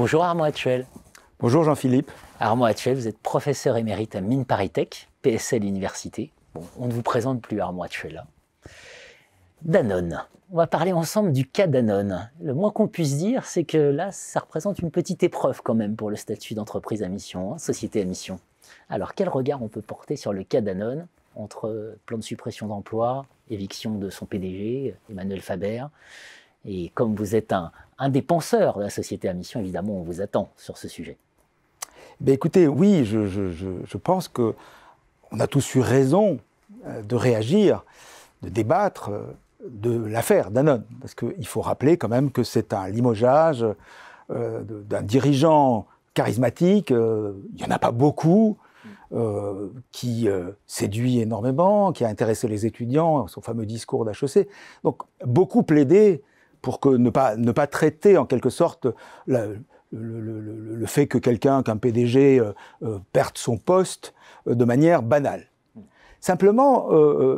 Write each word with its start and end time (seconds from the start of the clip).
Bonjour 0.00 0.24
Armand 0.24 0.44
Hatchuel. 0.44 0.86
Bonjour 1.40 1.62
Jean-Philippe. 1.62 2.10
Armand 2.38 2.64
Hatchuel, 2.64 2.96
vous 2.96 3.06
êtes 3.06 3.18
professeur 3.18 3.76
émérite 3.76 4.16
à 4.16 4.22
Mines 4.22 4.46
Paris 4.46 4.70
Tech, 4.70 5.10
PSL 5.20 5.62
Université. 5.62 6.32
Bon, 6.54 6.62
on 6.78 6.86
ne 6.86 6.92
vous 6.94 7.02
présente 7.02 7.42
plus 7.42 7.60
Armand 7.60 7.82
Hatchuel 7.82 8.14
là. 8.14 8.26
Danone. 9.60 10.24
On 10.50 10.56
va 10.56 10.66
parler 10.66 10.94
ensemble 10.94 11.32
du 11.32 11.46
cas 11.46 11.66
Danone. 11.66 12.30
Le 12.40 12.54
moins 12.54 12.70
qu'on 12.70 12.88
puisse 12.88 13.18
dire, 13.18 13.44
c'est 13.44 13.64
que 13.64 13.76
là, 13.76 14.10
ça 14.10 14.40
représente 14.40 14.78
une 14.78 14.90
petite 14.90 15.22
épreuve 15.22 15.60
quand 15.62 15.74
même 15.74 15.96
pour 15.96 16.08
le 16.08 16.16
statut 16.16 16.54
d'entreprise 16.54 17.02
à 17.02 17.08
mission, 17.08 17.52
hein, 17.52 17.58
société 17.58 18.00
à 18.00 18.06
mission. 18.06 18.40
Alors, 18.88 19.14
quel 19.14 19.28
regard 19.28 19.62
on 19.62 19.68
peut 19.68 19.82
porter 19.82 20.16
sur 20.16 20.32
le 20.32 20.44
cas 20.44 20.62
Danone 20.62 21.08
entre 21.36 21.98
plan 22.06 22.16
de 22.16 22.22
suppression 22.22 22.68
d'emplois, 22.68 23.26
éviction 23.50 23.96
de 23.96 24.08
son 24.08 24.24
PDG, 24.24 24.94
Emmanuel 25.10 25.42
Faber, 25.42 25.84
et 26.64 26.90
comme 26.94 27.14
vous 27.14 27.34
êtes 27.34 27.52
un, 27.52 27.72
un 27.98 28.08
des 28.08 28.22
penseurs 28.22 28.78
de 28.78 28.82
la 28.82 28.90
société 28.90 29.28
à 29.28 29.34
mission, 29.34 29.60
évidemment, 29.60 29.98
on 29.98 30.02
vous 30.02 30.20
attend 30.20 30.50
sur 30.56 30.78
ce 30.78 30.88
sujet. 30.88 31.18
Ben 32.20 32.34
écoutez, 32.34 32.66
oui, 32.66 33.04
je, 33.04 33.96
pense 33.96 34.28
que 34.28 34.54
on 35.32 35.40
a 35.40 35.46
tous 35.46 35.74
eu 35.74 35.80
raison 35.80 36.38
euh, 36.86 37.02
de 37.02 37.14
réagir, 37.14 37.84
de 38.42 38.48
débattre 38.48 39.10
euh, 39.10 39.22
de 39.68 40.04
l'affaire 40.06 40.50
Danone, 40.50 40.84
parce 41.00 41.14
qu'il 41.14 41.46
faut 41.46 41.60
rappeler 41.60 41.96
quand 41.96 42.08
même 42.08 42.30
que 42.30 42.42
c'est 42.42 42.72
un 42.72 42.88
limogeage 42.88 43.64
euh, 44.30 44.62
d'un 44.62 45.02
dirigeant 45.02 45.86
charismatique, 46.12 46.90
il 46.90 47.56
n'y 47.56 47.64
en 47.64 47.70
a 47.70 47.78
pas 47.78 47.92
beaucoup, 47.92 48.58
qui 49.90 50.28
séduit 50.66 51.20
énormément, 51.20 51.92
qui 51.92 52.04
a 52.04 52.08
intéressé 52.08 52.46
les 52.46 52.64
étudiants, 52.66 53.26
son 53.26 53.40
fameux 53.40 53.66
discours 53.66 54.04
d'HEC. 54.04 54.48
Donc 54.84 55.02
beaucoup 55.24 55.62
plaidaient 55.62 56.22
pour 56.62 56.80
que 56.80 56.88
ne 56.88 57.10
pas, 57.10 57.36
ne 57.36 57.52
pas 57.52 57.66
traiter 57.66 58.16
en 58.18 58.26
quelque 58.26 58.50
sorte 58.50 58.86
le, 59.26 59.56
fait 60.86 61.06
que 61.06 61.18
quelqu'un, 61.18 61.62
qu'un 61.62 61.76
PDG 61.76 62.38
euh, 62.38 62.52
euh, 62.82 62.98
perde 63.12 63.36
son 63.36 63.56
poste 63.56 64.14
euh, 64.46 64.54
de 64.54 64.64
manière 64.64 65.02
banale. 65.02 65.46
Simplement, 66.22 66.90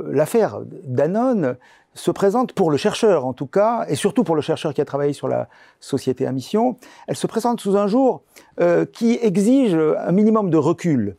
l'affaire 0.08 0.60
Danone 0.82 1.56
se 1.94 2.10
présente 2.10 2.52
pour 2.52 2.68
le 2.68 2.76
chercheur 2.76 3.24
en 3.24 3.32
tout 3.32 3.46
cas, 3.46 3.84
et 3.86 3.94
surtout 3.94 4.24
pour 4.24 4.34
le 4.34 4.42
chercheur 4.42 4.74
qui 4.74 4.80
a 4.80 4.84
travaillé 4.84 5.12
sur 5.12 5.28
la 5.28 5.48
société 5.78 6.26
à 6.26 6.32
mission, 6.32 6.76
elle 7.06 7.14
se 7.14 7.28
présente 7.28 7.60
sous 7.60 7.76
un 7.76 7.86
jour 7.86 8.24
qui 8.92 9.20
exige 9.22 9.76
un 9.76 10.10
minimum 10.10 10.50
de 10.50 10.56
recul, 10.56 11.16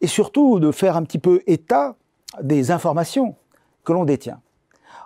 et 0.00 0.08
surtout 0.08 0.58
de 0.58 0.72
faire 0.72 0.96
un 0.96 1.04
petit 1.04 1.20
peu 1.20 1.40
état 1.46 1.94
des 2.42 2.72
informations 2.72 3.36
que 3.84 3.92
l'on 3.92 4.04
détient. 4.04 4.40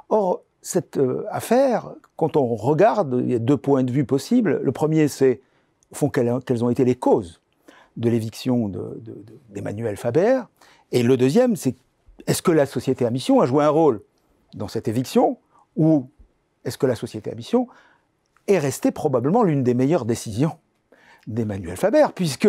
Or, 0.09 0.41
cette 0.69 0.99
euh, 0.99 1.25
affaire, 1.31 1.95
quand 2.17 2.37
on 2.37 2.55
regarde, 2.55 3.23
il 3.25 3.33
y 3.33 3.35
a 3.35 3.39
deux 3.39 3.57
points 3.57 3.85
de 3.85 3.91
vue 3.91 4.05
possibles. 4.05 4.61
Le 4.63 4.71
premier, 4.71 5.09
c'est, 5.09 5.41
au 5.91 5.95
fond, 5.95 6.11
quelles, 6.11 6.63
ont 6.63 6.69
été 6.69 6.85
les 6.85 6.95
causes 6.95 7.41
de 7.97 8.11
l'éviction 8.11 8.69
d'Emmanuel 9.49 9.93
de, 9.93 9.97
de, 9.97 9.99
Faber. 9.99 10.43
Et 10.93 11.03
le 11.03 11.17
deuxième, 11.17 11.57
c'est 11.57 11.75
est-ce 12.27 12.43
que 12.43 12.51
la 12.51 12.67
société 12.67 13.07
à 13.07 13.11
mission 13.11 13.41
a 13.41 13.47
joué 13.47 13.65
un 13.65 13.71
rôle 13.71 14.03
dans 14.53 14.69
cette 14.69 14.89
éviction 14.89 15.39
ou 15.75 16.11
est-ce 16.67 16.77
que 16.77 16.87
la 16.87 16.97
société 16.97 17.33
à 17.33 17.35
mission 17.35 17.67
est 18.47 18.59
restée 18.59 18.91
probablement 18.91 19.45
l'une 19.45 19.63
des 19.63 19.73
meilleures 19.73 20.05
décisions 20.05 20.59
d'Emmanuel 21.27 21.79
Faber, 21.79 22.09
puisque, 22.15 22.49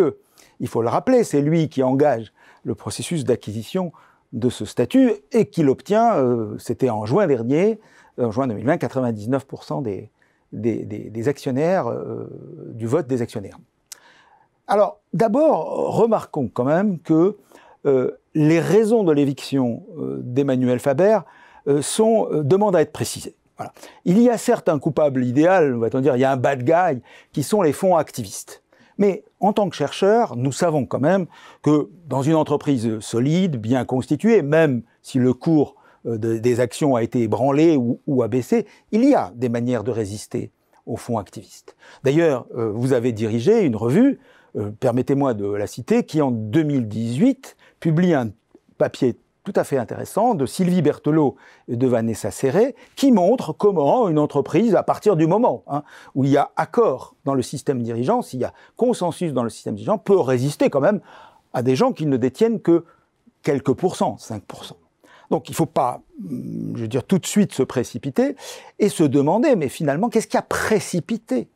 il 0.60 0.68
faut 0.68 0.82
le 0.82 0.90
rappeler, 0.90 1.24
c'est 1.24 1.40
lui 1.40 1.70
qui 1.70 1.82
engage 1.82 2.34
le 2.64 2.74
processus 2.74 3.24
d'acquisition 3.24 3.92
de 4.34 4.50
ce 4.50 4.66
statut 4.66 5.12
et 5.32 5.46
qu'il 5.46 5.70
obtient, 5.70 6.16
euh, 6.16 6.58
c'était 6.58 6.90
en 6.90 7.06
juin 7.06 7.26
dernier, 7.26 7.80
en 8.18 8.30
juin 8.30 8.46
2020, 8.46 8.76
99% 8.76 10.08
des, 10.52 11.28
actionnaires, 11.28 11.88
euh, 11.88 12.26
du 12.74 12.86
vote 12.86 13.06
des 13.06 13.22
actionnaires. 13.22 13.58
Alors, 14.66 15.00
d'abord, 15.12 15.96
remarquons 15.96 16.48
quand 16.52 16.64
même 16.64 17.00
que 17.00 17.36
euh, 17.86 18.12
les 18.34 18.60
raisons 18.60 19.02
de 19.02 19.12
l'éviction 19.12 19.82
euh, 19.98 20.20
d'Emmanuel 20.22 20.78
Faber 20.78 21.18
euh, 21.66 21.82
sont, 21.82 22.28
demandent 22.30 22.76
à 22.76 22.82
être 22.82 22.92
précisées. 22.92 23.34
Il 24.06 24.18
y 24.18 24.30
a 24.30 24.38
certes 24.38 24.70
un 24.70 24.78
coupable 24.78 25.24
idéal, 25.24 25.74
va-t-on 25.74 26.00
dire, 26.00 26.16
il 26.16 26.20
y 26.20 26.24
a 26.24 26.32
un 26.32 26.38
bad 26.38 26.62
guy, 26.62 27.02
qui 27.32 27.42
sont 27.42 27.60
les 27.60 27.74
fonds 27.74 27.96
activistes. 27.96 28.62
Mais 28.96 29.24
en 29.38 29.52
tant 29.52 29.68
que 29.68 29.76
chercheur, 29.76 30.36
nous 30.36 30.52
savons 30.52 30.86
quand 30.86 31.00
même 31.00 31.26
que 31.62 31.90
dans 32.06 32.22
une 32.22 32.36
entreprise 32.36 33.00
solide, 33.00 33.56
bien 33.56 33.84
constituée, 33.84 34.40
même 34.40 34.82
si 35.02 35.18
le 35.18 35.34
cours 35.34 35.74
de, 36.04 36.38
des 36.38 36.60
actions 36.60 36.94
a 36.94 37.02
été 37.02 37.20
ébranlé 37.22 37.76
ou, 37.76 38.00
ou, 38.06 38.22
abaissé, 38.22 38.66
il 38.92 39.04
y 39.04 39.14
a 39.14 39.32
des 39.34 39.48
manières 39.48 39.84
de 39.84 39.90
résister 39.90 40.50
aux 40.86 40.96
fonds 40.96 41.18
activistes. 41.18 41.76
D'ailleurs, 42.04 42.46
euh, 42.56 42.70
vous 42.72 42.92
avez 42.92 43.12
dirigé 43.12 43.64
une 43.64 43.76
revue, 43.76 44.18
euh, 44.56 44.70
permettez-moi 44.70 45.34
de 45.34 45.46
la 45.46 45.66
citer, 45.66 46.04
qui 46.04 46.22
en 46.22 46.30
2018 46.30 47.56
publie 47.80 48.14
un 48.14 48.30
papier 48.78 49.16
tout 49.44 49.52
à 49.56 49.64
fait 49.64 49.78
intéressant 49.78 50.34
de 50.34 50.46
Sylvie 50.46 50.82
Berthelot 50.82 51.36
et 51.68 51.76
de 51.76 51.86
Vanessa 51.86 52.30
Serré, 52.30 52.74
qui 52.94 53.10
montre 53.10 53.52
comment 53.52 54.08
une 54.08 54.18
entreprise, 54.18 54.74
à 54.74 54.82
partir 54.82 55.16
du 55.16 55.26
moment 55.26 55.64
hein, 55.66 55.82
où 56.14 56.24
il 56.24 56.30
y 56.30 56.36
a 56.36 56.50
accord 56.56 57.14
dans 57.24 57.34
le 57.34 57.42
système 57.42 57.82
dirigeant, 57.82 58.22
s'il 58.22 58.40
y 58.40 58.44
a 58.44 58.52
consensus 58.76 59.32
dans 59.32 59.42
le 59.42 59.50
système 59.50 59.74
dirigeant, 59.74 59.98
peut 59.98 60.18
résister 60.18 60.70
quand 60.70 60.80
même 60.80 61.00
à 61.52 61.62
des 61.62 61.74
gens 61.74 61.92
qui 61.92 62.06
ne 62.06 62.16
détiennent 62.16 62.60
que 62.60 62.84
quelques 63.42 63.72
pourcents, 63.72 64.16
5%. 64.18 64.72
Donc 65.30 65.48
il 65.48 65.52
ne 65.52 65.56
faut 65.56 65.66
pas, 65.66 66.02
je 66.28 66.80
veux 66.80 66.88
dire, 66.88 67.04
tout 67.04 67.18
de 67.18 67.26
suite 67.26 67.52
se 67.52 67.62
précipiter 67.62 68.36
et 68.78 68.88
se 68.88 69.04
demander, 69.04 69.56
mais 69.56 69.68
finalement, 69.68 70.08
qu'est-ce 70.08 70.26
qui 70.26 70.36
a 70.36 70.42
précipité 70.42 71.48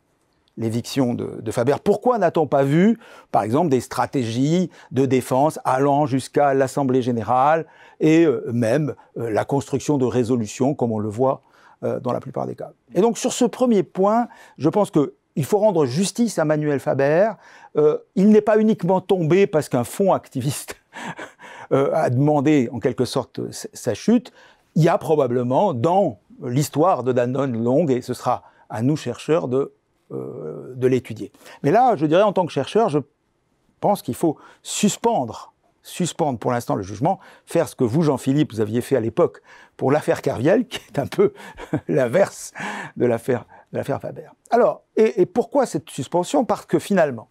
l'éviction 0.56 1.14
de, 1.14 1.50
Faber? 1.50 1.76
Pourquoi 1.82 2.18
n'a-t-on 2.18 2.46
pas 2.46 2.62
vu, 2.62 2.98
par 3.32 3.42
exemple, 3.42 3.70
des 3.70 3.80
stratégies 3.80 4.70
de 4.92 5.06
défense 5.06 5.58
allant 5.64 6.06
jusqu'à 6.06 6.54
l'Assemblée 6.54 7.02
générale 7.02 7.66
et 7.98 8.24
euh, 8.24 8.48
même 8.52 8.94
euh, 9.18 9.30
la 9.30 9.44
construction 9.44 9.98
de 9.98 10.04
résolutions, 10.04 10.74
comme 10.74 10.92
on 10.92 11.00
le 11.00 11.08
voit 11.08 11.42
euh, 11.82 11.98
dans 11.98 12.12
la 12.12 12.20
plupart 12.20 12.46
des 12.46 12.54
cas? 12.54 12.70
Et 12.94 13.00
donc, 13.00 13.18
sur 13.18 13.32
ce 13.32 13.44
premier 13.44 13.82
point, 13.82 14.28
je 14.56 14.68
pense 14.68 14.92
qu'il 14.92 15.44
faut 15.44 15.58
rendre 15.58 15.84
justice 15.84 16.38
à 16.38 16.44
Manuel 16.44 16.78
Faber. 16.78 17.32
Il 18.14 18.28
n'est 18.28 18.40
pas 18.40 18.56
uniquement 18.58 19.00
tombé 19.00 19.48
parce 19.48 19.68
qu'un 19.68 19.82
fonds 19.82 20.12
activiste 20.12 20.76
a 21.70 22.10
demandé, 22.10 22.68
en 22.72 22.80
quelque 22.80 23.04
sorte, 23.04 23.40
sa 23.50 23.94
chute. 23.94 24.32
Il 24.74 24.82
y 24.82 24.88
a 24.88 24.98
probablement 24.98 25.74
dans 25.74 26.18
l'histoire 26.42 27.04
de 27.04 27.12
Danone 27.12 27.62
longue, 27.62 27.90
et 27.90 28.00
ce 28.00 28.14
sera 28.14 28.42
à 28.68 28.82
nous 28.82 28.96
chercheurs 28.96 29.48
de 29.48 29.72
euh, 30.14 30.74
de 30.74 30.86
l'étudier. 30.86 31.32
Mais 31.62 31.70
là, 31.70 31.96
je 31.96 32.04
dirais, 32.04 32.22
en 32.22 32.32
tant 32.32 32.44
que 32.44 32.52
chercheur, 32.52 32.88
je 32.88 32.98
pense 33.80 34.02
qu'il 34.02 34.14
faut 34.14 34.36
suspendre, 34.62 35.54
suspendre 35.82 36.38
pour 36.38 36.50
l'instant 36.50 36.74
le 36.74 36.82
jugement, 36.82 37.20
faire 37.46 37.68
ce 37.68 37.76
que 37.76 37.84
vous, 37.84 38.02
Jean-Philippe, 38.02 38.52
vous 38.52 38.60
aviez 38.60 38.80
fait 38.80 38.96
à 38.96 39.00
l'époque 39.00 39.40
pour 39.76 39.90
l'affaire 39.90 40.20
Carviel, 40.20 40.66
qui 40.66 40.80
est 40.88 40.98
un 40.98 41.06
peu 41.06 41.32
l'inverse 41.88 42.52
de 42.96 43.06
l'affaire 43.06 43.46
Faber. 43.72 44.28
Alors, 44.50 44.82
et, 44.96 45.24
pourquoi 45.26 45.64
cette 45.64 45.88
suspension? 45.88 46.44
Parce 46.44 46.66
que 46.66 46.78
finalement, 46.78 47.28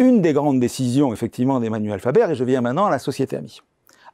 une 0.00 0.22
des 0.22 0.32
grandes 0.32 0.58
décisions, 0.58 1.12
effectivement, 1.12 1.60
d'Emmanuel 1.60 2.00
Faber, 2.00 2.26
et 2.30 2.34
je 2.34 2.42
viens 2.42 2.62
maintenant 2.62 2.86
à 2.86 2.90
la 2.90 2.98
société 2.98 3.36
à 3.36 3.40
mission, 3.42 3.62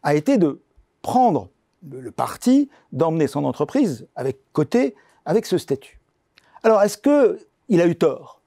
a 0.03 0.15
été 0.15 0.37
de 0.37 0.61
prendre 1.01 1.49
le 1.89 2.11
parti 2.11 2.69
d'emmener 2.93 3.29
son 3.29 3.45
entreprise 3.45 4.09
avec 4.17 4.39
côté 4.53 4.97
avec 5.25 5.47
ce 5.47 5.57
statut. 5.57 6.01
Alors, 6.65 6.83
est-ce 6.83 6.99
que 6.99 7.39
il 7.69 7.81
a 7.81 7.87
eu 7.87 7.95
tort? 7.95 8.41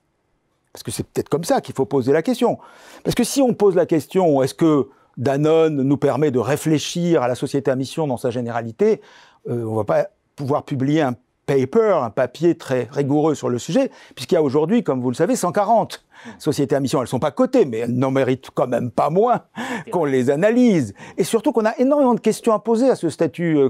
Parce 0.73 0.83
que 0.83 0.91
c'est 0.91 1.03
peut-être 1.03 1.29
comme 1.29 1.45
ça 1.45 1.61
qu'il 1.61 1.73
faut 1.73 1.85
poser 1.85 2.11
la 2.11 2.21
question. 2.21 2.59
Parce 3.03 3.15
que 3.15 3.23
si 3.23 3.41
on 3.41 3.53
pose 3.53 3.75
la 3.75 3.85
question, 3.85 4.43
est-ce 4.43 4.53
que 4.53 4.89
Danone 5.17 5.81
nous 5.81 5.97
permet 5.97 6.31
de 6.31 6.39
réfléchir 6.39 7.23
à 7.23 7.27
la 7.27 7.35
société 7.35 7.71
à 7.71 7.75
mission 7.75 8.05
dans 8.05 8.17
sa 8.17 8.31
généralité, 8.31 9.01
euh, 9.47 9.63
on 9.63 9.71
ne 9.71 9.75
va 9.77 9.83
pas 9.85 10.07
pouvoir 10.35 10.63
publier 10.63 11.01
un 11.01 11.15
paper, 11.45 11.99
un 12.03 12.09
papier 12.09 12.55
très 12.55 12.87
rigoureux 12.91 13.33
sur 13.33 13.49
le 13.49 13.59
sujet, 13.59 13.89
puisqu'il 14.15 14.35
y 14.35 14.37
a 14.37 14.43
aujourd'hui, 14.43 14.83
comme 14.83 15.01
vous 15.01 15.09
le 15.09 15.15
savez, 15.15 15.35
140 15.35 16.05
sociétés 16.37 16.75
à 16.75 16.79
mission. 16.79 16.99
Elles 16.99 17.05
ne 17.05 17.09
sont 17.09 17.19
pas 17.19 17.31
cotées, 17.31 17.65
mais 17.65 17.79
elles 17.79 17.93
n'en 17.93 18.11
méritent 18.11 18.49
quand 18.53 18.67
même 18.67 18.91
pas 18.91 19.09
moins 19.09 19.41
qu'on 19.91 20.05
les 20.05 20.29
analyse. 20.29 20.93
Et 21.17 21.23
surtout 21.23 21.51
qu'on 21.51 21.65
a 21.65 21.77
énormément 21.77 22.13
de 22.13 22.19
questions 22.19 22.53
à 22.53 22.59
poser 22.59 22.89
à 22.89 22.95
ce 22.95 23.09
statut. 23.09 23.57
Euh, 23.57 23.69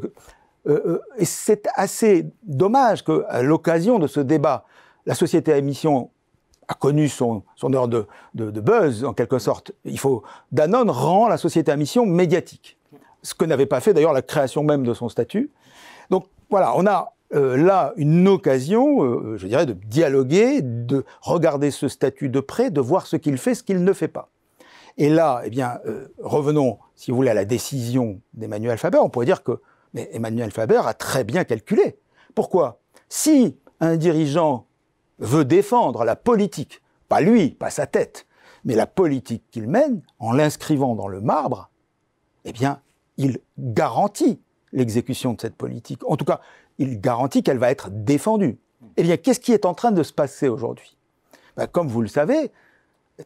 euh, 0.67 0.99
et 1.17 1.25
c'est 1.25 1.67
assez 1.75 2.27
dommage 2.43 3.03
qu'à 3.03 3.41
l'occasion 3.41 3.99
de 3.99 4.07
ce 4.07 4.19
débat, 4.19 4.65
la 5.05 5.15
société 5.15 5.53
à 5.53 5.57
émission 5.57 6.11
a 6.67 6.75
connu 6.75 7.09
son, 7.09 7.43
son 7.55 7.73
heure 7.73 7.87
de, 7.87 8.05
de, 8.35 8.51
de, 8.51 8.61
buzz, 8.61 9.03
en 9.03 9.13
quelque 9.13 9.39
sorte. 9.39 9.71
Il 9.85 9.99
faut, 9.99 10.23
Danone 10.51 10.91
rend 10.91 11.27
la 11.27 11.37
société 11.37 11.71
à 11.71 11.75
mission 11.75 12.05
médiatique. 12.05 12.77
Ce 13.23 13.33
que 13.33 13.45
n'avait 13.45 13.65
pas 13.65 13.79
fait 13.79 13.93
d'ailleurs 13.93 14.13
la 14.13 14.21
création 14.21 14.63
même 14.63 14.83
de 14.83 14.93
son 14.93 15.09
statut. 15.09 15.51
Donc 16.09 16.25
voilà, 16.49 16.73
on 16.75 16.85
a 16.85 17.13
euh, 17.33 17.57
là 17.57 17.93
une 17.97 18.27
occasion, 18.27 19.03
euh, 19.03 19.37
je 19.37 19.47
dirais, 19.47 19.65
de 19.65 19.73
dialoguer, 19.73 20.61
de 20.61 21.05
regarder 21.21 21.71
ce 21.71 21.87
statut 21.87 22.29
de 22.29 22.39
près, 22.39 22.71
de 22.71 22.81
voir 22.81 23.05
ce 23.05 23.15
qu'il 23.15 23.37
fait, 23.37 23.55
ce 23.55 23.63
qu'il 23.63 23.83
ne 23.83 23.93
fait 23.93 24.07
pas. 24.07 24.29
Et 24.97 25.09
là, 25.09 25.41
eh 25.45 25.49
bien, 25.49 25.79
euh, 25.85 26.07
revenons, 26.17 26.79
si 26.95 27.11
vous 27.11 27.17
voulez, 27.17 27.29
à 27.29 27.33
la 27.33 27.45
décision 27.45 28.19
d'Emmanuel 28.33 28.77
Faber. 28.77 28.97
On 28.97 29.09
pourrait 29.09 29.25
dire 29.25 29.43
que 29.43 29.61
mais 29.93 30.09
Emmanuel 30.11 30.51
Faber 30.51 30.81
a 30.85 30.93
très 30.93 31.23
bien 31.23 31.43
calculé. 31.43 31.97
Pourquoi? 32.35 32.79
Si 33.09 33.57
un 33.79 33.97
dirigeant 33.97 34.67
veut 35.17 35.45
défendre 35.45 36.03
la 36.03 36.15
politique 36.15 36.81
pas 37.07 37.21
lui, 37.21 37.49
pas 37.49 37.71
sa 37.71 37.87
tête, 37.87 38.27
mais 38.63 38.75
la 38.75 38.85
politique 38.85 39.43
qu'il 39.51 39.67
mène, 39.67 40.01
en 40.19 40.31
l'inscrivant 40.31 40.95
dans 40.95 41.07
le 41.07 41.21
marbre, 41.21 41.71
eh 42.45 42.53
bien, 42.53 42.81
il 43.17 43.39
garantit 43.57 44.39
l'exécution 44.71 45.33
de 45.33 45.41
cette 45.41 45.55
politique. 45.55 46.01
En 46.09 46.17
tout 46.17 46.25
cas, 46.25 46.41
il 46.77 46.99
garantit 47.01 47.43
qu'elle 47.43 47.57
va 47.57 47.71
être 47.71 47.89
défendue. 47.89 48.57
Eh 48.97 49.03
bien, 49.03 49.17
qu'est-ce 49.17 49.39
qui 49.39 49.51
est 49.51 49.65
en 49.65 49.73
train 49.73 49.91
de 49.91 50.03
se 50.03 50.13
passer 50.13 50.47
aujourd'hui? 50.47 50.95
Ben, 51.57 51.67
Comme 51.67 51.87
vous 51.87 52.01
le 52.01 52.07
savez, 52.07 52.51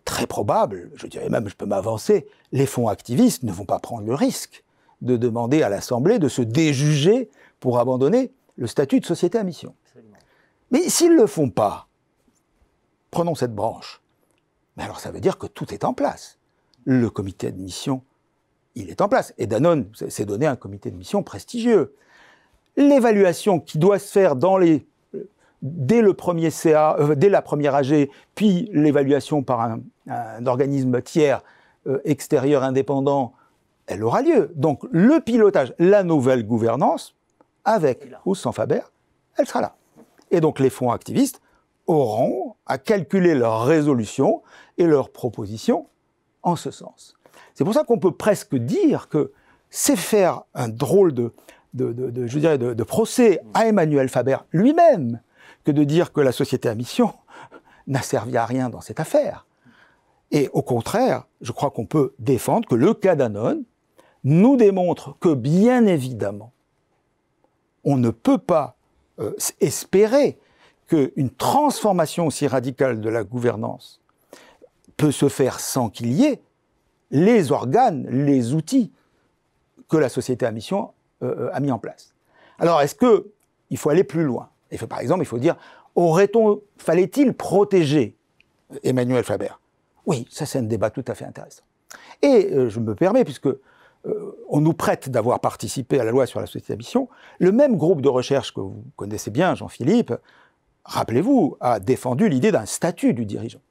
très 0.06 0.28
probable, 0.28 0.92
je 0.96 1.08
dirais 1.08 1.30
même, 1.30 1.48
je 1.48 1.56
peux 1.56 1.66
m'avancer, 1.66 2.28
les 2.52 2.66
fonds 2.66 2.88
activistes 2.88 3.44
ne 3.44 3.52
vont 3.52 3.66
pas 3.66 3.80
prendre 3.80 4.06
le 4.06 4.16
risque 4.16 4.64
de 5.02 5.18
demander 5.18 5.62
à 5.64 5.70
l'Assemblée 5.70 6.18
de 6.18 6.30
se 6.30 6.42
déjuger 6.42 7.30
pour 7.60 7.80
abandonner 7.80 8.32
le 8.56 8.68
statut 8.68 9.00
de 9.00 9.06
société 9.06 9.38
à 9.38 9.44
mission. 9.44 9.76
Mais 10.72 10.90
s'ils 10.90 11.14
ne 11.14 11.22
le 11.22 11.28
font 11.28 11.50
pas, 11.50 11.88
prenons 13.12 13.36
cette 13.36 13.54
branche, 13.54 14.02
mais 14.76 14.84
alors 14.84 15.00
ça 15.00 15.12
veut 15.12 15.20
dire 15.20 15.38
que 15.38 15.46
tout 15.46 15.72
est 15.74 15.84
en 15.84 15.94
place. 15.94 16.40
Le 16.86 17.10
comité 17.10 17.52
de 17.52 17.62
mission, 17.62 18.02
il 18.76 18.90
est 18.90 19.02
en 19.02 19.10
place. 19.10 19.34
Et 19.38 19.48
Danone 19.48 19.88
s'est 19.94 20.26
donné 20.26 20.46
un 20.46 20.56
comité 20.56 20.92
de 20.92 20.96
mission 20.96 21.24
prestigieux. 21.24 21.96
L'évaluation 22.76 23.60
qui 23.60 23.78
doit 23.78 24.00
se 24.00 24.12
faire 24.12 24.36
dans 24.36 24.58
les, 24.58 24.86
dès 25.62 26.02
le 26.02 26.14
premier 26.14 26.50
CA, 26.50 26.98
euh, 27.00 27.16
dès 27.16 27.30
la 27.30 27.42
première 27.42 27.76
AG, 27.76 28.10
puis 28.36 28.70
l'évaluation 28.74 29.44
par 29.44 29.62
un, 29.62 30.46
organisme 30.46 31.02
tiers 31.02 31.42
euh, 31.88 32.00
extérieur 32.04 32.64
indépendant, 32.64 33.34
elle 33.88 34.04
aura 34.04 34.22
lieu. 34.22 34.52
Donc 34.56 34.84
le 34.92 35.20
pilotage, 35.20 35.74
la 35.80 36.04
nouvelle 36.04 36.46
gouvernance, 36.46 37.16
avec 37.66 38.08
ou 38.26 38.36
sans 38.36 38.52
Faber, 38.52 38.82
elle 39.38 39.48
sera 39.48 39.62
là. 39.62 39.76
Et 40.32 40.42
donc 40.42 40.60
les 40.60 40.70
fonds 40.70 40.92
activistes 40.92 41.42
auront 41.88 42.56
à 42.66 42.78
calculer 42.78 43.36
leurs 43.36 43.66
résolutions 43.66 44.42
et 44.78 44.86
leurs 44.86 45.10
propositions 45.10 45.88
en 46.42 46.56
ce 46.56 46.72
sens. 46.72 47.16
C'est 47.54 47.64
pour 47.64 47.74
ça 47.74 47.84
qu'on 47.84 48.00
peut 48.00 48.12
presque 48.12 48.56
dire 48.56 49.10
que 49.10 49.32
c'est 49.70 49.96
faire 49.96 50.44
un 50.54 50.70
drôle 50.70 51.14
de, 51.14 52.84
procès 52.84 53.40
à 53.54 53.68
Emmanuel 53.68 54.10
Faber 54.10 54.38
lui-même 54.52 55.22
que 55.64 55.72
de 55.72 55.84
dire 55.84 56.12
que 56.12 56.22
la 56.22 56.32
société 56.32 56.70
à 56.70 56.76
mission 56.76 57.14
n'a 57.88 58.02
servi 58.02 58.38
à 58.38 58.46
rien 58.46 58.70
dans 58.70 58.82
cette 58.82 59.00
affaire. 59.00 59.46
Et 60.32 60.50
au 60.54 60.62
contraire, 60.62 61.26
je 61.42 61.52
crois 61.52 61.72
qu'on 61.72 61.86
peut 61.86 62.14
défendre 62.20 62.68
que 62.68 62.76
le 62.76 62.94
cas 62.94 63.16
Danone 63.16 63.64
nous 64.24 64.58
démontre 64.58 65.18
que 65.20 65.34
bien 65.34 65.86
évidemment, 65.86 66.54
on 67.84 67.98
ne 67.98 68.10
peut 68.10 68.38
pas 68.38 68.78
euh, 69.20 69.34
espérer 69.60 70.40
qu'une 70.88 71.30
transformation 71.30 72.28
aussi 72.28 72.48
radicale 72.48 73.02
de 73.02 73.10
la 73.10 73.24
gouvernance 73.24 74.02
peut 74.98 75.12
se 75.12 75.30
faire 75.30 75.60
sans 75.60 75.90
qu'il 75.90 76.14
y 76.14 76.26
ait 76.26 76.42
les 77.14 77.52
organes, 77.52 78.06
les 78.10 78.54
outils 78.54 78.92
que 79.88 79.96
la 79.96 80.10
société 80.10 80.46
à 80.46 80.52
mission 80.52 80.90
euh, 81.22 81.50
a 81.54 81.60
mis 81.60 81.72
en 81.72 81.80
place. 81.80 82.14
Alors, 82.60 82.82
est-ce 82.82 82.96
que 82.96 83.28
il 83.70 83.78
faut 83.78 83.90
aller 83.90 84.04
plus 84.04 84.24
loin? 84.24 84.50
Par 84.90 85.00
exemple, 85.00 85.22
il 85.22 85.28
faut 85.28 85.38
dire 85.38 85.56
aurait-on, 85.96 86.62
fallait-il 86.78 87.34
protéger 87.34 88.16
Emmanuel 88.84 89.24
Faber 89.24 89.52
Oui, 90.08 90.28
ça 90.32 90.48
c'est 90.48 90.58
un 90.58 90.64
débat 90.64 90.90
tout 90.90 91.06
à 91.08 91.14
fait 91.14 91.26
intéressant. 91.26 91.64
Et 92.24 92.50
euh, 92.52 92.70
je 92.70 92.80
me 92.80 92.96
permets, 92.96 93.24
puisque 93.24 93.48
euh, 93.48 93.60
nous 94.52 94.74
prête 94.74 95.10
d'avoir 95.10 95.40
participé 95.40 96.00
à 96.00 96.04
la 96.04 96.10
loi 96.10 96.26
sur 96.26 96.40
la 96.40 96.48
société 96.48 96.74
à 96.74 96.76
mission, 96.76 97.10
le 97.38 97.52
même 97.52 97.78
groupe 97.78 98.02
de 98.02 98.10
recherche 98.10 98.54
que 98.54 98.60
vous 98.60 98.84
connaissez 98.96 99.30
bien, 99.30 99.54
Jean-Philippe, 99.54 100.14
rappelez-vous, 100.86 101.58
a 101.60 101.80
défendu 101.80 102.28
l'idée 102.28 102.52
d'un 102.52 102.66
statut 102.66 103.14
du 103.14 103.26
dirigeant. 103.26 103.62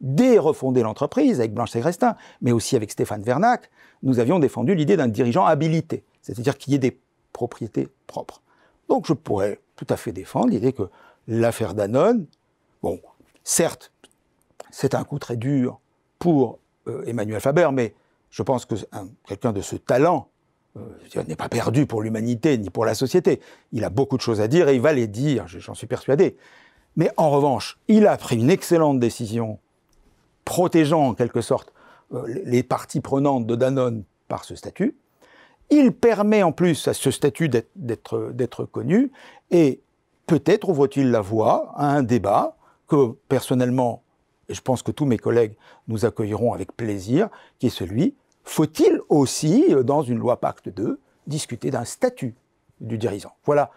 Dès 0.00 0.38
refonder 0.38 0.82
l'entreprise 0.82 1.40
avec 1.40 1.54
Blanche 1.54 1.70
Segrestin, 1.70 2.16
mais 2.42 2.52
aussi 2.52 2.76
avec 2.76 2.90
Stéphane 2.90 3.22
Vernac, 3.22 3.70
nous 4.02 4.18
avions 4.18 4.38
défendu 4.38 4.74
l'idée 4.74 4.96
d'un 4.96 5.08
dirigeant 5.08 5.46
habilité, 5.46 6.04
c'est-à-dire 6.20 6.58
qu'il 6.58 6.72
y 6.72 6.76
ait 6.76 6.80
des 6.80 6.98
propriétés 7.32 7.88
propres. 8.06 8.42
Donc 8.88 9.06
je 9.06 9.14
pourrais 9.14 9.60
tout 9.74 9.86
à 9.88 9.96
fait 9.96 10.12
défendre 10.12 10.48
l'idée 10.48 10.72
que 10.72 10.88
l'affaire 11.28 11.74
Danone, 11.74 12.26
bon, 12.82 13.00
certes, 13.42 13.92
c'est 14.70 14.94
un 14.94 15.04
coup 15.04 15.18
très 15.18 15.36
dur 15.36 15.80
pour 16.18 16.58
euh, 16.88 17.04
Emmanuel 17.06 17.40
Faber, 17.40 17.70
mais 17.72 17.94
je 18.30 18.42
pense 18.42 18.66
que 18.66 18.74
quelqu'un 19.26 19.52
de 19.52 19.62
ce 19.62 19.76
talent 19.76 20.28
euh, 20.76 21.22
n'est 21.26 21.36
pas 21.36 21.48
perdu 21.48 21.86
pour 21.86 22.02
l'humanité 22.02 22.58
ni 22.58 22.70
pour 22.70 22.84
la 22.84 22.94
société. 22.94 23.40
Il 23.72 23.84
a 23.84 23.90
beaucoup 23.90 24.16
de 24.16 24.22
choses 24.22 24.40
à 24.40 24.48
dire 24.48 24.68
et 24.68 24.74
il 24.74 24.80
va 24.80 24.92
les 24.92 25.06
dire, 25.06 25.46
j'en 25.46 25.74
suis 25.74 25.86
persuadé. 25.86 26.36
Mais 26.96 27.10
en 27.16 27.30
revanche, 27.30 27.78
il 27.88 28.06
a 28.06 28.16
pris 28.16 28.36
une 28.36 28.50
excellente 28.50 29.00
décision 29.00 29.58
protégeant 30.46 31.08
en 31.08 31.14
quelque 31.14 31.42
sorte 31.42 31.74
euh, 32.14 32.22
les 32.44 32.62
parties 32.62 33.00
prenantes 33.00 33.46
de 33.46 33.54
Danone 33.54 34.04
par 34.28 34.44
ce 34.44 34.56
statut. 34.56 34.96
Il 35.68 35.92
permet 35.92 36.42
en 36.42 36.52
plus 36.52 36.88
à 36.88 36.94
ce 36.94 37.10
statut 37.10 37.50
d'être 37.74 38.64
connu 38.64 39.10
et 39.50 39.82
peut-être 40.26 40.70
ouvre-t-il 40.70 41.10
la 41.10 41.20
voie 41.20 41.72
à 41.76 41.88
un 41.88 42.02
débat 42.02 42.56
que 42.86 43.14
personnellement, 43.28 44.02
et 44.48 44.54
je 44.54 44.62
pense 44.62 44.82
que 44.82 44.92
tous 44.92 45.04
mes 45.04 45.18
collègues 45.18 45.56
nous 45.88 46.06
accueilleront 46.06 46.54
avec 46.54 46.72
plaisir, 46.74 47.28
qui 47.58 47.66
est 47.66 47.70
celui 47.70 48.14
faut-il 48.46 49.00
aussi, 49.08 49.66
euh, 49.70 49.82
dans 49.82 50.02
une 50.02 50.18
loi 50.18 50.40
Pacte 50.40 50.70
2, 50.70 51.00
discuter 51.26 51.70
d'un 51.70 51.84
statut 51.84 52.34
du 52.80 52.96
dirigeant? 52.96 53.32
Voilà, 53.44 53.70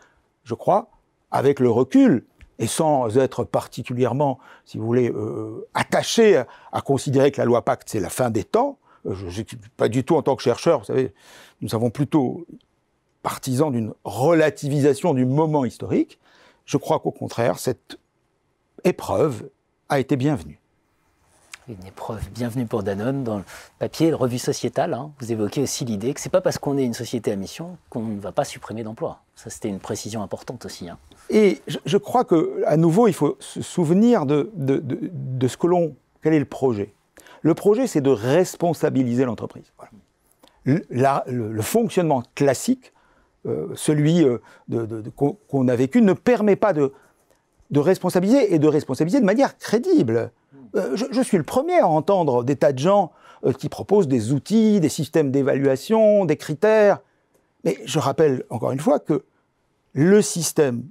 je 0.43 0.53
crois, 0.53 0.89
avec 1.31 1.59
le 1.59 1.69
recul, 1.69 2.25
et 2.59 2.67
sans 2.67 3.17
être 3.17 3.45
particulièrement, 3.45 4.37
si 4.65 4.77
vous 4.77 4.85
voulez, 4.85 5.09
euh, 5.09 5.67
attaché 5.73 6.43
à, 6.71 6.81
considérer 6.81 7.31
que 7.31 7.39
la 7.39 7.45
loi 7.45 7.63
Pacte, 7.63 7.89
c'est 7.89 8.01
la 8.01 8.09
fin 8.09 8.29
des 8.29 8.43
temps, 8.43 8.77
euh, 9.05 9.15
je, 9.15 9.43
pas 9.77 9.87
du 9.87 10.03
tout 10.03 10.15
en 10.15 10.21
tant 10.21 10.35
que 10.35 10.43
chercheur, 10.43 10.79
vous 10.79 10.85
savez, 10.85 11.13
nous 11.61 11.73
avons 11.73 11.89
plutôt 11.89 12.45
partisans 13.23 13.71
d'une 13.71 13.93
relativisation 14.03 15.13
du 15.13 15.25
moment 15.25 15.63
historique, 15.63 16.19
je 16.65 16.77
crois 16.77 16.99
qu'au 16.99 17.11
contraire, 17.11 17.59
cette 17.59 17.97
épreuve 18.83 19.49
a 19.87 19.99
été 19.99 20.17
bienvenue 20.17 20.58
une 21.69 21.85
épreuve 21.85 22.27
bienvenue 22.31 22.65
pour 22.65 22.81
Danone 22.81 23.23
dans 23.23 23.37
le 23.37 23.43
papier, 23.77 24.09
la 24.09 24.17
revue 24.17 24.39
sociétale. 24.39 24.93
Hein. 24.93 25.11
vous 25.19 25.31
évoquez 25.31 25.61
aussi 25.61 25.85
l'idée 25.85 26.13
que 26.15 26.21
c'est 26.21 26.29
pas 26.29 26.41
parce 26.41 26.57
qu'on 26.57 26.77
est 26.77 26.83
une 26.83 26.95
société 26.95 27.31
à 27.31 27.35
mission 27.35 27.77
qu'on 27.89 28.01
ne 28.01 28.19
va 28.19 28.31
pas 28.31 28.43
supprimer 28.43 28.83
d'emplois. 28.83 29.21
Ça, 29.35 29.51
c'était 29.51 29.69
une 29.69 29.79
précision 29.79 30.23
importante 30.23 30.65
aussi. 30.65 30.89
Hein. 30.89 30.97
Et 31.29 31.61
je, 31.67 31.97
crois 31.97 32.25
que, 32.25 32.63
à 32.65 32.75
nouveau, 32.75 33.07
il 33.07 33.13
faut 33.13 33.37
se 33.39 33.61
souvenir 33.61 34.25
de, 34.25 34.49
de, 34.55 35.47
ce 35.47 35.57
que 35.57 35.67
l'on. 35.67 35.95
Quel 36.23 36.33
est 36.33 36.39
le 36.39 36.45
projet? 36.45 36.91
Le 37.41 37.53
projet, 37.53 37.85
c'est 37.85 38.01
de 38.01 38.09
responsabiliser 38.09 39.25
l'entreprise. 39.25 39.71
Le, 40.65 41.61
fonctionnement 41.61 42.23
classique, 42.33 42.93
euh, 43.45 43.67
celui 43.75 44.23
euh, 44.23 44.39
qu'on 45.15 45.67
a 45.67 45.75
vécu, 45.75 46.01
ne 46.01 46.13
permet 46.13 46.55
pas 46.55 46.73
de, 46.73 46.93
de 47.69 47.79
responsabiliser 47.79 48.53
et 48.53 48.59
de 48.59 48.67
responsabiliser 48.67 49.19
de 49.19 49.25
manière 49.25 49.57
crédible. 49.57 50.31
Euh, 50.75 50.95
je, 50.95 51.21
suis 51.21 51.37
le 51.37 51.43
premier 51.43 51.79
à 51.79 51.87
entendre 51.87 52.43
des 52.43 52.55
tas 52.55 52.73
de 52.73 52.79
gens 52.79 53.11
euh, 53.45 53.53
qui 53.53 53.69
proposent 53.69 54.07
des 54.07 54.31
outils, 54.33 54.79
des 54.79 54.89
systèmes 54.89 55.31
d'évaluation, 55.31 56.25
des 56.25 56.37
critères. 56.37 56.99
Mais 57.63 57.77
je 57.85 57.99
rappelle 57.99 58.43
encore 58.49 58.71
une 58.71 58.79
fois 58.79 58.99
que 58.99 59.25
le 59.93 60.21
système 60.21 60.83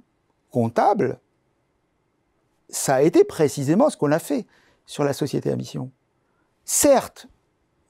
comptable, 0.51 1.19
ça 2.69 2.95
a 2.95 3.01
été 3.01 3.23
précisément 3.23 3.89
ce 3.89 3.97
qu'on 3.97 4.11
a 4.11 4.19
fait 4.19 4.45
sur 4.85 5.03
la 5.03 5.13
société 5.13 5.51
à 5.51 5.55
mission. 5.55 5.91
Certes, 6.65 7.27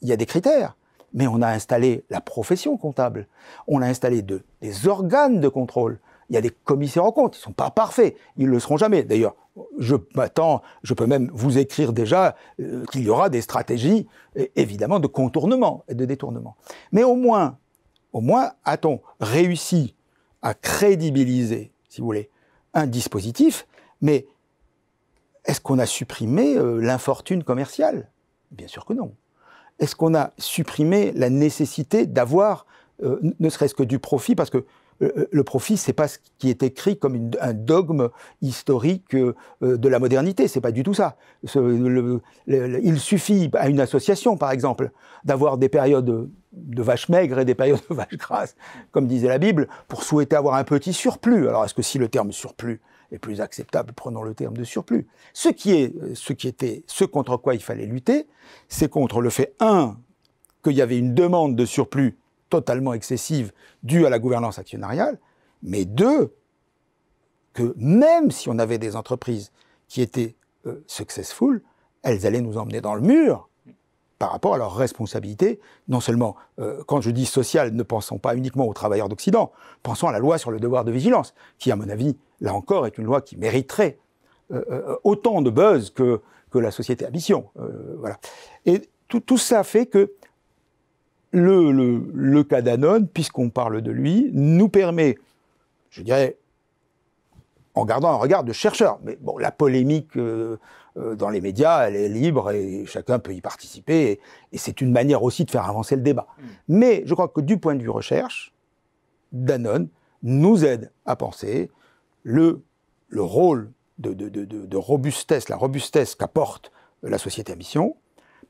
il 0.01 0.07
y 0.07 0.13
a 0.13 0.17
des 0.17 0.25
critères, 0.25 0.75
mais 1.13 1.27
on 1.27 1.41
a 1.41 1.49
installé 1.49 2.05
la 2.09 2.21
profession 2.21 2.77
comptable, 2.77 3.27
on 3.67 3.81
a 3.81 3.87
installé 3.87 4.21
des 4.21 4.87
organes 4.87 5.39
de 5.39 5.47
contrôle, 5.47 5.99
il 6.29 6.35
y 6.35 6.37
a 6.37 6.41
des 6.41 6.51
commissaires 6.51 7.05
en 7.05 7.11
compte, 7.11 7.35
ils 7.35 7.39
ne 7.39 7.43
sont 7.43 7.51
pas 7.51 7.71
parfaits, 7.71 8.15
ils 8.37 8.45
ne 8.45 8.51
le 8.51 8.59
seront 8.59 8.77
jamais. 8.77 9.03
D'ailleurs, 9.03 9.35
je 9.77 9.95
m'attends, 10.15 10.61
je 10.83 10.93
peux 10.93 11.05
même 11.05 11.29
vous 11.33 11.57
écrire 11.57 11.91
déjà 11.91 12.35
euh, 12.59 12.85
qu'il 12.91 13.03
y 13.03 13.09
aura 13.09 13.29
des 13.29 13.41
stratégies, 13.41 14.07
évidemment, 14.55 14.99
de 14.99 15.07
contournement 15.07 15.83
et 15.87 15.95
de 15.95 16.05
détournement. 16.05 16.55
Mais 16.91 17.03
au 17.03 17.15
moins, 17.15 17.57
au 18.13 18.21
moins, 18.21 18.51
a-t-on 18.63 19.01
réussi 19.19 19.95
à 20.41 20.53
crédibiliser, 20.53 21.71
si 21.89 22.01
vous 22.01 22.07
voulez, 22.07 22.29
un 22.73 22.87
dispositif, 22.87 23.67
mais 24.01 24.27
est-ce 25.45 25.61
qu'on 25.61 25.79
a 25.79 25.85
supprimé 25.85 26.55
euh, 26.55 26.79
l'infortune 26.79 27.43
commerciale? 27.43 28.09
Bien 28.51 28.67
sûr 28.67 28.85
que 28.85 28.93
non. 28.93 29.13
Est-ce 29.79 29.95
qu'on 29.95 30.13
a 30.13 30.31
supprimé 30.37 31.11
la 31.13 31.29
nécessité 31.29 32.05
d'avoir, 32.05 32.65
euh, 33.03 33.19
ne 33.39 33.49
serait-ce 33.49 33.73
que 33.73 33.83
du 33.83 33.99
profit, 33.99 34.35
parce 34.35 34.49
que 34.49 34.57
euh, 34.57 34.63
le 34.99 35.43
profit, 35.43 35.77
c'est 35.77 35.93
pas 35.93 36.07
ce 36.07 36.17
qui 36.37 36.49
est 36.49 36.63
écrit 36.63 36.97
comme 36.97 37.31
un 37.41 37.53
dogme 37.53 38.09
historique 38.41 39.15
euh, 39.15 39.33
de 39.61 39.89
la 39.89 39.99
modernité. 39.99 40.47
C'est 40.47 40.61
pas 40.61 40.71
du 40.71 40.83
tout 40.83 40.93
ça. 40.93 41.17
il 41.43 42.99
suffit 42.99 43.49
à 43.53 43.69
une 43.69 43.79
association, 43.79 44.37
par 44.37 44.51
exemple, 44.51 44.91
d'avoir 45.23 45.57
des 45.57 45.69
périodes 45.69 46.29
de 46.51 46.83
vaches 46.83 47.09
maigres 47.09 47.39
et 47.39 47.45
des 47.45 47.55
périodes 47.55 47.81
de 47.89 47.95
vaches 47.95 48.17
grasses, 48.17 48.55
comme 48.91 49.07
disait 49.07 49.27
la 49.27 49.37
Bible, 49.37 49.67
pour 49.87 50.03
souhaiter 50.03 50.35
avoir 50.35 50.55
un 50.55 50.63
petit 50.63 50.93
surplus. 50.93 51.47
Alors, 51.47 51.65
est-ce 51.65 51.73
que 51.73 51.81
si 51.81 51.97
le 51.97 52.09
terme 52.09 52.31
surplus 52.31 52.81
et 53.11 53.17
plus 53.17 53.41
acceptable, 53.41 53.93
prenons 53.93 54.21
le 54.21 54.35
terme 54.35 54.55
de 54.55 54.63
surplus. 54.63 55.07
Ce 55.33 55.49
qui, 55.49 55.71
est, 55.73 55.95
ce 56.13 56.31
qui 56.31 56.47
était 56.47 56.83
ce 56.85 57.05
contre 57.05 57.37
quoi 57.37 57.55
il 57.55 57.61
fallait 57.63 57.87
lutter, 57.87 58.27
c'est 58.67 58.87
contre 58.87 59.19
le 59.21 59.31
fait, 59.31 59.55
un, 59.59 59.97
qu'il 60.63 60.73
y 60.73 60.81
avait 60.81 60.99
une 60.99 61.15
demande 61.15 61.55
de 61.55 61.65
surplus 61.65 62.18
totalement 62.49 62.93
excessive 62.93 63.51
due 63.83 64.05
à 64.05 64.09
la 64.09 64.19
gouvernance 64.19 64.59
actionnariale, 64.59 65.19
mais 65.63 65.85
deux, 65.85 66.33
que 67.53 67.73
même 67.77 68.31
si 68.31 68.49
on 68.49 68.59
avait 68.59 68.77
des 68.77 68.95
entreprises 68.95 69.51
qui 69.87 70.01
étaient 70.01 70.35
euh, 70.65 70.83
successful, 70.87 71.61
elles 72.03 72.25
allaient 72.25 72.41
nous 72.41 72.57
emmener 72.57 72.81
dans 72.81 72.95
le 72.95 73.01
mur 73.01 73.49
par 74.17 74.31
rapport 74.31 74.53
à 74.53 74.57
leurs 74.57 74.75
responsabilités, 74.75 75.59
non 75.87 76.01
seulement, 76.01 76.35
euh, 76.59 76.83
quand 76.85 76.99
je 76.99 77.09
dis 77.09 77.25
sociale, 77.25 77.73
ne 77.73 77.83
pensons 77.83 78.17
pas 78.17 78.35
uniquement 78.35 78.67
aux 78.67 78.73
travailleurs 78.73 79.07
d'Occident, 79.07 79.51
pensons 79.81 80.07
à 80.07 80.11
la 80.11 80.19
loi 80.19 80.37
sur 80.37 80.51
le 80.51 80.59
devoir 80.59 80.83
de 80.83 80.91
vigilance, 80.91 81.33
qui, 81.57 81.71
à 81.71 81.77
mon 81.77 81.87
avis, 81.87 82.17
là 82.41 82.53
encore, 82.53 82.85
est 82.85 82.97
une 82.97 83.05
loi 83.05 83.21
qui 83.21 83.37
mériterait 83.37 83.97
euh, 84.51 84.97
autant 85.03 85.41
de 85.41 85.49
buzz 85.49 85.91
que, 85.91 86.21
la 86.53 86.71
société 86.71 87.05
à 87.05 87.11
mission. 87.11 87.45
voilà. 87.99 88.17
Et 88.65 88.89
tout, 89.07 89.37
ça 89.37 89.63
fait 89.63 89.85
que 89.85 90.13
le, 91.31 91.71
le, 91.71 92.11
le 92.13 92.43
cas 92.43 92.61
Danone, 92.61 93.07
puisqu'on 93.07 93.49
parle 93.49 93.81
de 93.81 93.91
lui, 93.91 94.29
nous 94.33 94.69
permet, 94.69 95.17
je 95.89 96.01
dirais, 96.01 96.37
en 97.75 97.85
gardant 97.85 98.09
un 98.09 98.15
regard 98.15 98.43
de 98.43 98.53
chercheur. 98.53 98.99
Mais 99.03 99.17
bon, 99.21 99.37
la 99.37 99.51
polémique 99.51 100.17
euh, 100.17 100.57
euh, 100.97 101.15
dans 101.15 101.29
les 101.29 101.41
médias, 101.41 101.87
elle 101.87 101.95
est 101.95 102.09
libre 102.09 102.51
et 102.51 102.85
chacun 102.85 103.19
peut 103.19 103.33
y 103.33 103.41
participer. 103.41 104.19
Et, 104.51 104.57
c'est 104.57 104.81
une 104.81 104.91
manière 104.91 105.23
aussi 105.23 105.45
de 105.45 105.51
faire 105.51 105.69
avancer 105.69 105.95
le 105.95 106.01
débat. 106.01 106.27
Mm. 106.37 106.43
Mais 106.69 107.03
je 107.05 107.13
crois 107.13 107.27
que 107.27 107.41
du 107.41 107.57
point 107.57 107.75
de 107.75 107.81
vue 107.81 107.89
recherche, 107.89 108.53
Danone 109.31 109.87
nous 110.23 110.65
aide 110.65 110.91
à 111.05 111.15
penser 111.15 111.69
le, 112.23 112.63
le 113.07 113.21
rôle 113.21 113.71
de, 113.99 114.13
de, 114.13 114.29
de, 114.29 114.45
de 114.45 114.77
robustesse, 114.77 115.49
la 115.49 115.55
robustesse 115.55 116.15
qu'apporte 116.15 116.71
la 117.03 117.17
société 117.17 117.53
à 117.53 117.55
mission, 117.55 117.95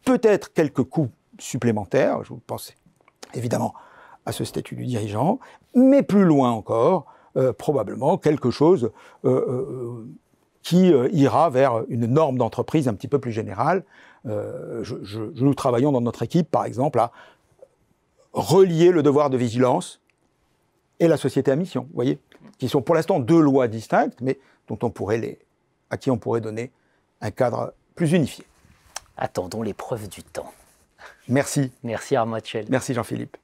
peut-être 0.05 0.53
quelques 0.53 0.83
coûts 0.83 1.09
supplémentaires, 1.39 2.23
je 2.23 2.33
pense 2.45 2.73
évidemment 3.33 3.73
à 4.25 4.31
ce 4.31 4.43
statut 4.43 4.75
du 4.75 4.85
dirigeant, 4.85 5.39
mais 5.73 6.03
plus 6.03 6.25
loin 6.25 6.51
encore, 6.51 7.05
euh, 7.37 7.53
probablement 7.53 8.17
quelque 8.17 8.51
chose 8.51 8.91
euh, 9.25 9.29
euh, 9.29 10.07
qui 10.61 10.89
ira 10.89 11.49
vers 11.49 11.83
une 11.87 12.05
norme 12.05 12.37
d'entreprise 12.37 12.87
un 12.87 12.93
petit 12.93 13.07
peu 13.07 13.17
plus 13.17 13.31
générale. 13.31 13.83
nous 14.25 15.53
travaillons 15.55 15.91
dans 15.91 16.01
notre 16.01 16.21
équipe, 16.21 16.51
par 16.51 16.65
exemple, 16.65 16.99
à 16.99 17.11
relier 18.33 18.91
le 18.91 19.01
devoir 19.01 19.29
de 19.29 19.37
vigilance 19.37 20.01
et 20.99 21.07
la 21.07 21.17
société 21.17 21.49
à 21.49 21.55
mission, 21.55 21.83
vous 21.83 21.95
voyez, 21.95 22.19
qui 22.57 22.67
sont 22.67 22.81
pour 22.81 22.93
l'instant 22.93 23.19
deux 23.19 23.39
lois 23.39 23.67
distinctes, 23.67 24.19
mais 24.21 24.37
dont 24.67 24.77
on 24.83 24.89
pourrait 24.89 25.39
à 25.89 25.97
qui 25.97 26.11
on 26.11 26.17
pourrait 26.17 26.41
donner 26.41 26.71
un 27.21 27.31
cadre 27.31 27.73
plus 27.95 28.11
unifié. 28.11 28.45
Attendons 29.17 29.63
l'épreuve 29.63 30.07
du 30.09 30.23
temps. 30.23 30.51
Merci. 31.29 31.71
Merci 31.83 32.15
Armand 32.15 32.39
Merci 32.69 32.93
Jean-Philippe. 32.93 33.37